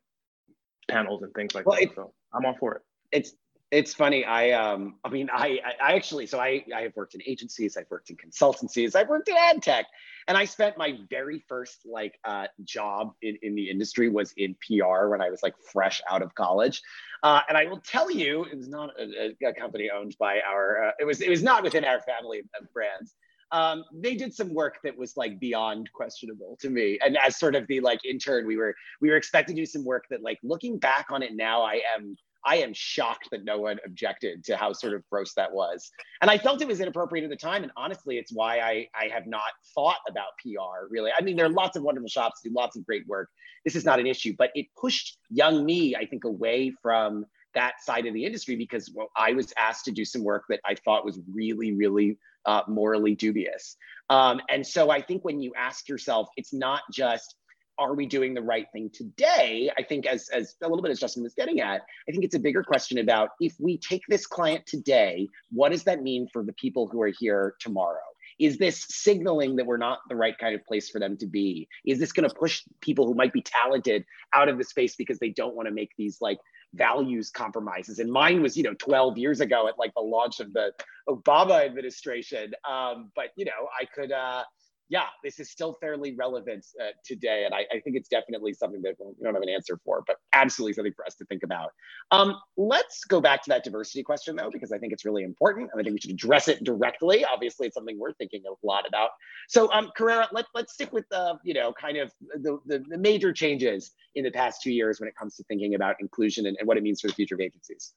[0.89, 1.85] panels and things like well, that.
[1.85, 2.83] It, so I'm all for it.
[3.13, 3.33] It's
[3.75, 4.25] it's funny.
[4.25, 7.91] I um I mean I I actually so I I have worked in agencies, I've
[7.91, 9.87] worked in consultancies, I've worked in ad tech,
[10.29, 14.55] and I spent my very first like uh, job in, in the industry was in
[14.67, 16.81] PR when I was like fresh out of college.
[17.23, 20.89] Uh, and I will tell you, it was not a, a company owned by our.
[20.89, 23.15] Uh, it was it was not within our family of brands
[23.55, 26.99] um, they did some work that was like beyond questionable to me.
[27.05, 29.85] And as sort of the like intern, we were we were expected to do some
[29.85, 33.59] work that like looking back on it now, I am I am shocked that no
[33.59, 35.91] one objected to how sort of gross that was.
[36.21, 37.63] And I felt it was inappropriate at the time.
[37.63, 39.43] And honestly, it's why I, I have not
[39.75, 41.11] thought about PR really.
[41.17, 43.31] I mean, there are lots of wonderful shops do lots of great work.
[43.65, 47.83] This is not an issue, but it pushed young me, I think, away from that
[47.83, 50.75] side of the industry because well, I was asked to do some work that I
[50.75, 53.77] thought was really, really uh, morally dubious.
[54.11, 57.37] Um, and so I think when you ask yourself, it's not just,
[57.79, 59.71] are we doing the right thing today?
[59.77, 62.35] I think as, as a little bit as Justin was getting at, I think it's
[62.35, 66.43] a bigger question about if we take this client today, what does that mean for
[66.43, 67.99] the people who are here tomorrow?
[68.39, 71.69] Is this signaling that we're not the right kind of place for them to be?
[71.85, 75.19] Is this going to push people who might be talented out of the space because
[75.19, 76.39] they don't want to make these like
[76.75, 77.99] values compromises.
[77.99, 80.73] And mine was, you know, 12 years ago at like the launch of the
[81.09, 82.53] Obama administration.
[82.69, 84.45] Um, but, you know, I could, uh,
[84.89, 87.45] yeah, this is still fairly relevant uh, today.
[87.45, 90.17] And I, I, think it's definitely something that we don't have an answer for, but
[90.35, 91.71] absolutely something for us to think about.
[92.11, 95.71] Um, let's go back to that diversity question, though, because I think it's really important.
[95.73, 97.25] And I think we should address it directly.
[97.25, 99.11] Obviously, it's something we're thinking a lot about.
[99.49, 102.99] So, um, Carrera, let, let's stick with the, you know, kind of the, the, the
[102.99, 106.57] major changes in the past two years when it comes to thinking about inclusion and,
[106.59, 107.95] and what it means for the future of agencies.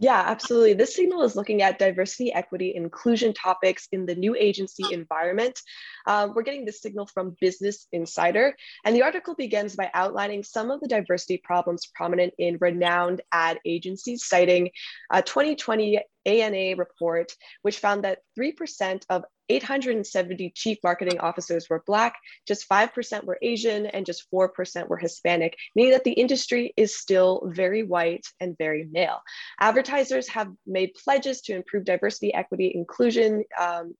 [0.00, 0.74] Yeah, absolutely.
[0.74, 5.60] This signal is looking at diversity, equity, inclusion topics in the new agency environment.
[6.06, 10.70] Um, we're getting this signal from Business Insider, and the article begins by outlining some
[10.70, 14.70] of the diversity problems prominent in renowned ad agencies, citing
[15.12, 17.32] a 2020 ANA report,
[17.62, 23.86] which found that 3% of 870 chief marketing officers were Black, just 5% were Asian,
[23.86, 28.88] and just 4% were Hispanic, meaning that the industry is still very white and very
[28.90, 29.20] male.
[29.60, 33.44] Advertisers have made pledges to improve diversity, equity, inclusion.
[33.58, 33.94] Um,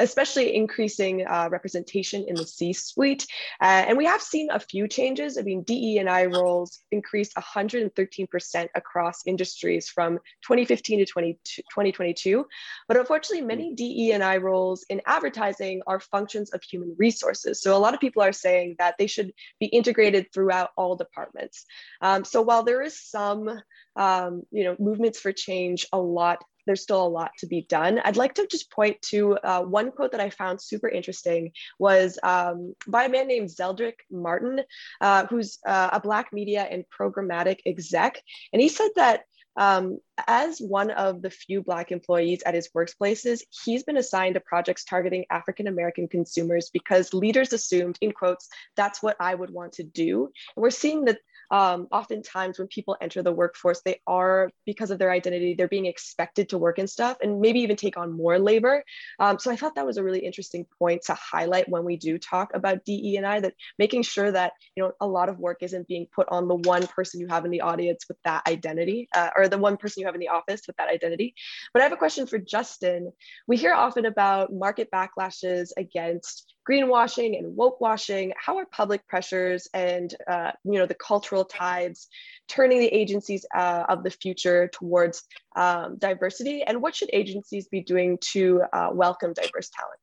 [0.00, 3.26] especially increasing uh, representation in the C-suite.
[3.60, 5.38] Uh, and we have seen a few changes.
[5.38, 12.46] I mean, DE and I roles increased 113% across industries from 2015 to 20, 2022.
[12.88, 17.62] But unfortunately, many DE and I roles in advertising are functions of human resources.
[17.62, 21.64] So a lot of people are saying that they should be integrated throughout all departments.
[22.00, 23.60] Um, so while there is some
[23.96, 28.00] um, you know, movements for change, a lot there's still a lot to be done.
[28.04, 32.18] I'd like to just point to uh, one quote that I found super interesting was
[32.22, 34.60] um, by a man named Zeldrick Martin,
[35.00, 38.20] uh, who's uh, a Black media and programmatic exec.
[38.52, 39.24] And he said that
[39.56, 44.40] um, as one of the few Black employees at his workplaces, he's been assigned to
[44.40, 49.74] projects targeting African American consumers because leaders assumed, in quotes, that's what I would want
[49.74, 50.30] to do.
[50.56, 51.18] And we're seeing that
[51.50, 55.86] um, oftentimes when people enter the workforce, they are, because of their identity, they're being
[55.86, 58.84] expected to work and stuff and maybe even take on more labor.
[59.18, 62.18] Um, so I thought that was a really interesting point to highlight when we do
[62.18, 65.58] talk about DE and I, that making sure that, you know, a lot of work
[65.62, 69.08] isn't being put on the one person you have in the audience with that identity
[69.14, 71.34] uh, or the one person you have in the office with that identity.
[71.72, 73.12] But I have a question for Justin.
[73.46, 79.68] We hear often about market backlashes against greenwashing and woke washing how are public pressures
[79.74, 82.08] and uh, you know the cultural tides
[82.48, 85.24] turning the agencies uh, of the future towards
[85.56, 86.62] um, diversity?
[86.62, 90.00] And what should agencies be doing to uh, welcome diverse talent?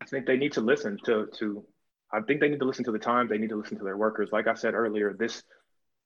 [0.00, 1.64] I think they need to listen to to
[2.12, 3.96] i think they need to listen to the time they need to listen to their
[3.96, 4.30] workers.
[4.32, 5.42] Like i said earlier this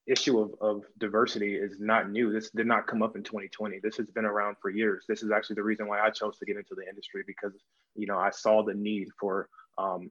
[0.07, 2.33] issue of, of diversity is not new.
[2.33, 3.79] This did not come up in 2020.
[3.83, 5.05] This has been around for years.
[5.09, 7.53] This is actually the reason why I chose to get into the industry because,
[7.95, 10.11] you know, I saw the need for, um,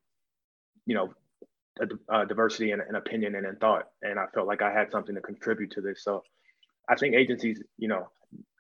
[0.86, 1.14] you know,
[1.80, 3.88] a, a diversity and, opinion and in thought.
[4.02, 6.04] And I felt like I had something to contribute to this.
[6.04, 6.24] So
[6.88, 8.08] I think agencies, you know,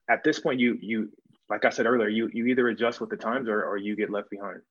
[0.09, 1.11] at this point, you, you,
[1.49, 4.09] like I said earlier, you, you either adjust with the times or, or you get
[4.09, 4.61] left behind,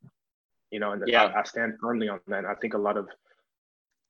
[0.71, 1.25] you know, and yeah.
[1.25, 2.45] I, I stand firmly on that.
[2.45, 3.09] I think a lot of,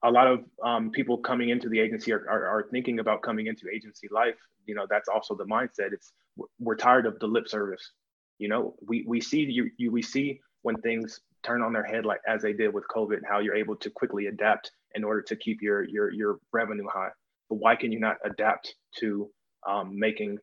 [0.02, 3.46] a lot of um, people coming into the agency are, are, are, thinking about coming
[3.46, 4.36] into agency life.
[4.66, 5.92] You know, that's also the mindset.
[5.92, 6.12] It's
[6.58, 7.92] we're tired of the lip service.
[8.38, 12.04] You know, we we see you, you we see when things turn on their head
[12.04, 15.36] like as they did with COVID, how you're able to quickly adapt in order to
[15.36, 17.10] keep your your your revenue high.
[17.48, 19.30] But why can you not adapt to
[19.68, 20.38] um, making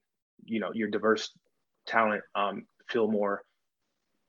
[0.45, 1.31] you know your diverse
[1.87, 3.41] talent um, feel more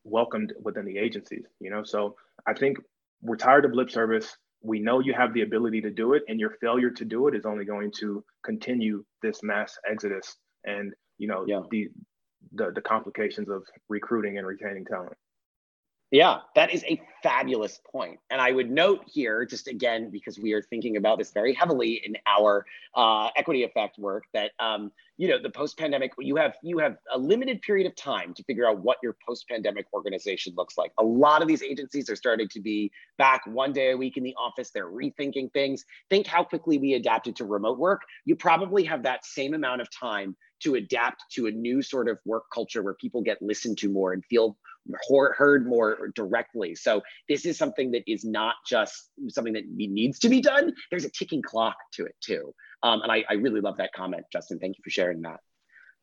[0.05, 1.45] welcomed within the agencies?
[1.61, 2.79] You know, so I think
[3.21, 6.41] we're tired of lip service we know you have the ability to do it and
[6.41, 11.29] your failure to do it is only going to continue this mass exodus and you
[11.29, 11.61] know yeah.
[11.71, 11.89] the,
[12.53, 15.17] the the complications of recruiting and retaining talent
[16.11, 18.19] yeah, that is a fabulous point.
[18.31, 22.01] And I would note here, just again, because we are thinking about this very heavily
[22.05, 26.79] in our uh, equity effect work, that um, you know the post-pandemic, you have you
[26.79, 30.93] have a limited period of time to figure out what your post-pandemic organization looks like.
[30.99, 34.23] A lot of these agencies are starting to be back one day a week in
[34.23, 34.71] the office.
[34.71, 35.85] They're rethinking things.
[36.09, 38.03] Think how quickly we adapted to remote work.
[38.25, 42.19] You probably have that same amount of time to adapt to a new sort of
[42.25, 44.57] work culture where people get listened to more and feel
[45.09, 46.75] heard more directly.
[46.75, 50.73] So this is something that is not just something that needs to be done.
[50.91, 52.55] There's a ticking clock to it too.
[52.83, 54.59] Um, and I, I really love that comment, Justin.
[54.59, 55.41] Thank you for sharing that.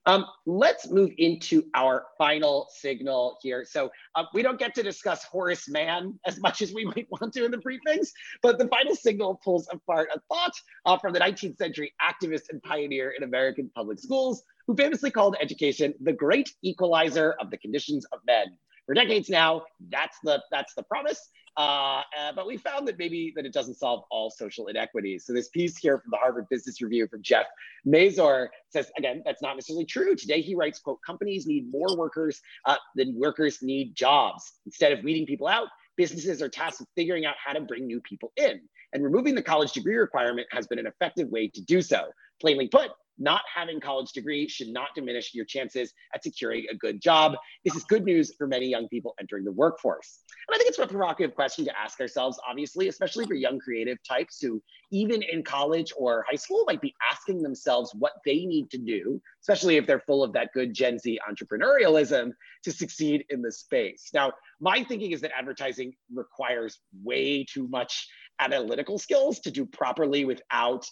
[0.08, 3.66] Um, let's move into our final signal here.
[3.68, 7.34] So uh, we don't get to discuss Horace Mann as much as we might want
[7.34, 8.10] to in the briefings,
[8.44, 10.54] but the final signal pulls apart a thought
[10.86, 15.36] uh, from the 19th century activist and pioneer in American public schools, who famously called
[15.42, 19.64] education the great equalizer of the conditions of men for decades now.
[19.90, 21.30] That's the that's the promise.
[21.58, 25.26] Uh, uh, but we found that maybe that it doesn't solve all social inequities.
[25.26, 27.46] So this piece here from the Harvard Business Review from Jeff
[27.86, 30.16] Mazur says again that's not necessarily true.
[30.16, 34.54] Today he writes, "quote Companies need more workers uh, than workers need jobs.
[34.66, 38.02] Instead of weeding people out, businesses are tasked with figuring out how to bring new
[38.02, 38.62] people in."
[38.94, 42.06] And removing the college degree requirement has been an effective way to do so.
[42.40, 47.02] Plainly put, not having college degree should not diminish your chances at securing a good
[47.02, 47.36] job.
[47.64, 50.20] This is good news for many young people entering the workforce.
[50.48, 53.98] And I think it's a provocative question to ask ourselves, obviously, especially for young creative
[54.08, 58.70] types who, even in college or high school, might be asking themselves what they need
[58.72, 62.32] to do, especially if they're full of that good Gen Z entrepreneurialism
[62.64, 64.10] to succeed in the space.
[64.14, 68.08] Now, my thinking is that advertising requires way too much
[68.40, 70.86] analytical skills to do properly without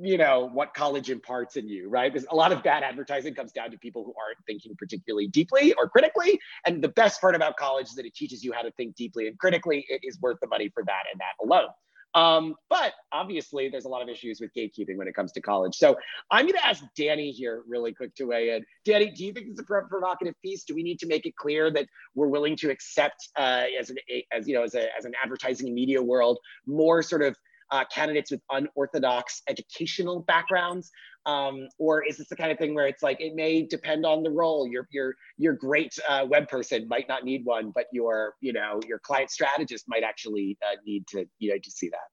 [0.00, 2.12] you know what college imparts in you right?
[2.12, 5.74] There's a lot of bad advertising comes down to people who aren't thinking particularly deeply
[5.74, 6.38] or critically.
[6.66, 9.28] And the best part about college is that it teaches you how to think deeply
[9.28, 9.84] and critically.
[9.88, 11.68] It is worth the money for that and that alone.
[12.14, 15.74] Um, but obviously there's a lot of issues with gatekeeping when it comes to college.
[15.74, 15.96] So
[16.30, 18.64] i'm going to ask danny here really quick to weigh in.
[18.84, 20.64] Danny do you think it's a provocative piece?
[20.64, 23.98] Do we need to make it clear that we're willing to accept uh, as an
[24.32, 27.36] as you know as, a, as an advertising media world more sort of
[27.70, 30.90] uh, candidates with unorthodox educational backgrounds?
[31.26, 34.22] Um, or is this the kind of thing where it's like it may depend on
[34.22, 34.66] the role?
[34.66, 38.80] Your your your great uh, web person might not need one, but your you know
[38.86, 42.08] your client strategist might actually uh, need to you know to see that.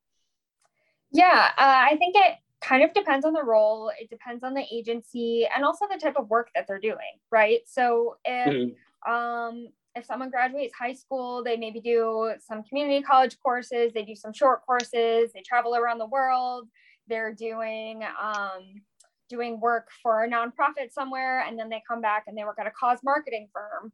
[1.11, 3.91] Yeah, uh, I think it kind of depends on the role.
[3.99, 7.59] It depends on the agency and also the type of work that they're doing, right?
[7.65, 9.11] So if mm-hmm.
[9.11, 14.15] um, if someone graduates high school, they maybe do some community college courses, they do
[14.15, 16.67] some short courses, they travel around the world,
[17.07, 18.81] they're doing um,
[19.29, 22.67] doing work for a nonprofit somewhere, and then they come back and they work at
[22.67, 23.91] a cause marketing firm.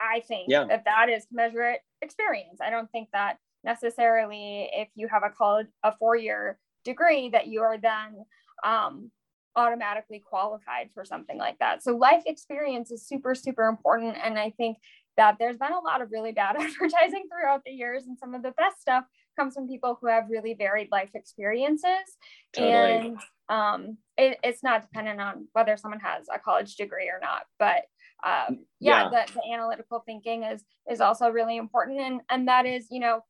[0.00, 0.64] I think yeah.
[0.64, 2.60] that that is commensurate experience.
[2.62, 7.48] I don't think that necessarily if you have a college a four year degree that
[7.48, 8.24] you are then
[8.64, 9.10] um,
[9.56, 11.82] automatically qualified for something like that.
[11.82, 14.78] So life experience is super super important, and I think
[15.20, 18.42] that there's been a lot of really bad advertising throughout the years, and some of
[18.42, 19.04] the best stuff
[19.38, 22.16] comes from people who have really varied life experiences.
[22.54, 22.72] Totally.
[22.72, 23.18] And
[23.50, 27.82] um, it, it's not dependent on whether someone has a college degree or not, but
[28.24, 29.24] um, yeah, yeah.
[29.26, 33.20] The, the analytical thinking is is also really important, and and that is you know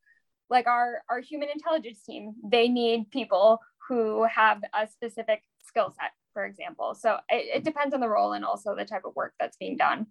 [0.49, 6.11] like our our human intelligence team, they need people who have a specific skill set,
[6.33, 6.95] for example.
[6.95, 9.75] So it, it depends on the role and also the type of work that's being
[9.75, 10.07] done.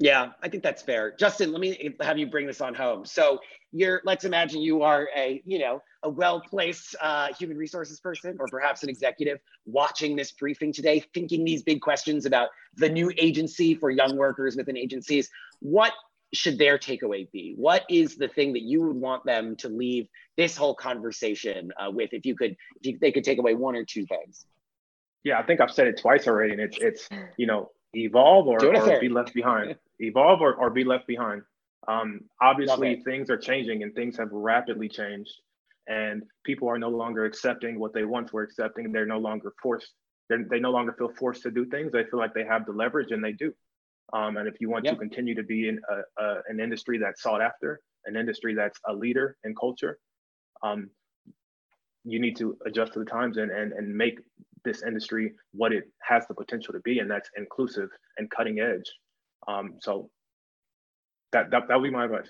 [0.00, 1.14] Yeah, I think that's fair.
[1.18, 3.04] Justin, let me have you bring this on home.
[3.04, 3.38] So
[3.70, 8.46] you're, let's imagine you are a, you know, a well-placed uh, human resources person or
[8.48, 13.74] perhaps an executive watching this briefing today, thinking these big questions about the new agency
[13.74, 15.30] for young workers within agencies.
[15.60, 15.92] What
[16.32, 17.54] should their takeaway be?
[17.56, 21.90] What is the thing that you would want them to leave this whole conversation uh,
[21.90, 22.12] with?
[22.12, 24.44] If you could, if they could take away one or two things.
[25.22, 28.64] Yeah, I think I've said it twice already, and it's it's you know evolve or,
[28.64, 29.76] or be left behind.
[30.00, 31.42] evolve or, or be left behind.
[31.86, 35.32] Um, obviously, things are changing and things have rapidly changed,
[35.86, 38.90] and people are no longer accepting what they once were accepting.
[38.92, 39.92] They're no longer forced.
[40.28, 41.92] They're, they no longer feel forced to do things.
[41.92, 43.52] They feel like they have the leverage, and they do.
[44.12, 44.94] Um, and if you want yep.
[44.94, 48.78] to continue to be in a, a, an industry that's sought after, an industry that's
[48.86, 49.98] a leader in culture,
[50.62, 50.90] um,
[52.04, 54.18] you need to adjust to the times and, and, and make
[54.64, 57.88] this industry what it has the potential to be, and that's inclusive
[58.18, 58.90] and cutting edge.
[59.46, 60.10] Um, so
[61.32, 62.28] that, that that would be my advice.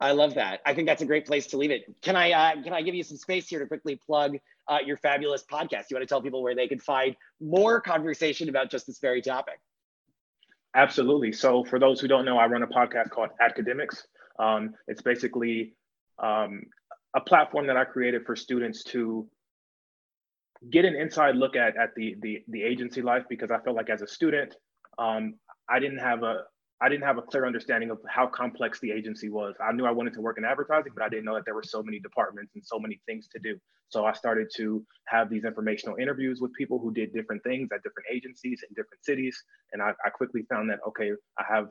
[0.00, 0.60] I love that.
[0.64, 1.82] I think that's a great place to leave it.
[2.02, 4.36] Can I uh, can I give you some space here to quickly plug
[4.68, 5.84] uh, your fabulous podcast?
[5.90, 9.22] You want to tell people where they can find more conversation about just this very
[9.22, 9.60] topic?
[10.74, 11.32] Absolutely.
[11.32, 14.02] So for those who don't know, I run a podcast called AdCademics.
[14.38, 15.74] Um, it's basically
[16.22, 16.62] um,
[17.14, 19.28] a platform that I created for students to
[20.70, 23.90] get an inside look at at the the, the agency life because I felt like
[23.90, 24.54] as a student,
[24.98, 25.34] um,
[25.68, 26.42] I didn't have a
[26.80, 29.56] I didn't have a clear understanding of how complex the agency was.
[29.60, 31.64] I knew I wanted to work in advertising, but I didn't know that there were
[31.64, 33.58] so many departments and so many things to do.
[33.88, 37.82] So I started to have these informational interviews with people who did different things at
[37.82, 39.42] different agencies in different cities.
[39.72, 41.66] And I, I quickly found that, okay, I have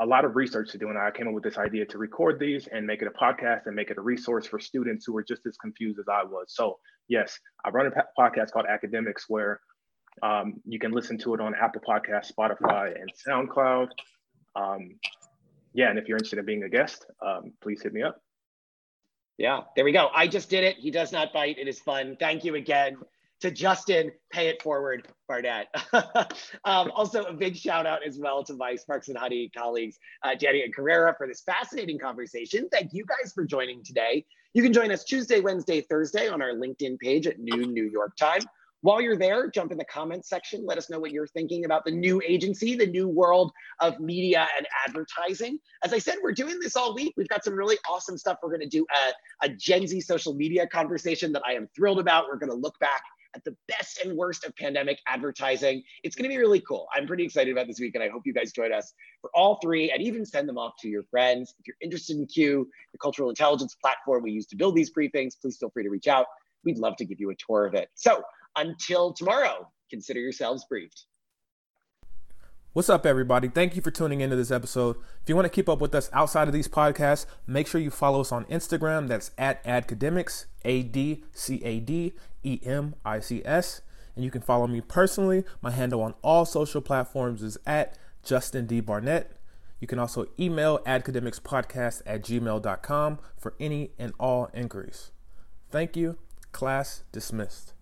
[0.00, 0.88] a lot of research to do.
[0.88, 3.66] And I came up with this idea to record these and make it a podcast
[3.66, 6.46] and make it a resource for students who are just as confused as I was.
[6.48, 6.78] So,
[7.08, 9.60] yes, I run a podcast called AdCademics where
[10.22, 13.88] um, you can listen to it on Apple Podcast, Spotify, and SoundCloud.
[14.54, 14.96] Um,
[15.74, 18.20] yeah, and if you're interested in being a guest, um, please hit me up.
[19.36, 20.08] Yeah, there we go.
[20.12, 20.76] I just did it.
[20.76, 21.58] He does not bite.
[21.58, 22.16] It is fun.
[22.18, 22.98] Thank you again
[23.40, 24.10] to Justin.
[24.30, 25.68] Pay it forward, Barnett.
[26.64, 30.34] um, also, a big shout out as well to my Sparks and Honey colleagues, uh,
[30.34, 32.68] Danny and Carrera, for this fascinating conversation.
[32.70, 34.24] Thank you guys for joining today.
[34.54, 38.16] You can join us Tuesday, Wednesday, Thursday on our LinkedIn page at noon New York
[38.16, 38.40] time.
[38.80, 40.64] While you're there, jump in the comments section.
[40.64, 44.46] Let us know what you're thinking about the new agency, the new world of media
[44.56, 45.58] and advertising.
[45.82, 47.14] As I said, we're doing this all week.
[47.16, 48.38] We've got some really awesome stuff.
[48.40, 48.86] We're going to do
[49.42, 52.26] a, a Gen Z social media conversation that I am thrilled about.
[52.28, 53.02] We're going to look back
[53.34, 55.82] at the best and worst of pandemic advertising.
[56.02, 56.86] It's going to be really cool.
[56.94, 59.58] I'm pretty excited about this week, and I hope you guys join us for all
[59.62, 61.54] three and even send them off to your friends.
[61.58, 65.34] If you're interested in Q, the cultural intelligence platform we use to build these briefings,
[65.40, 66.26] please feel free to reach out.
[66.64, 67.88] We'd love to give you a tour of it.
[67.94, 68.22] So
[68.56, 71.04] until tomorrow, consider yourselves briefed.
[72.78, 73.48] What's up, everybody?
[73.48, 74.98] Thank you for tuning into this episode.
[75.20, 77.90] If you want to keep up with us outside of these podcasts, make sure you
[77.90, 79.08] follow us on Instagram.
[79.08, 82.12] That's at AdCademics, A D C A D
[82.44, 83.80] E M I C S.
[84.14, 85.42] And you can follow me personally.
[85.60, 88.78] My handle on all social platforms is at Justin D.
[88.78, 89.32] Barnett.
[89.80, 95.10] You can also email adcademicspodcast at gmail.com for any and all inquiries.
[95.72, 96.16] Thank you.
[96.52, 97.74] Class dismissed.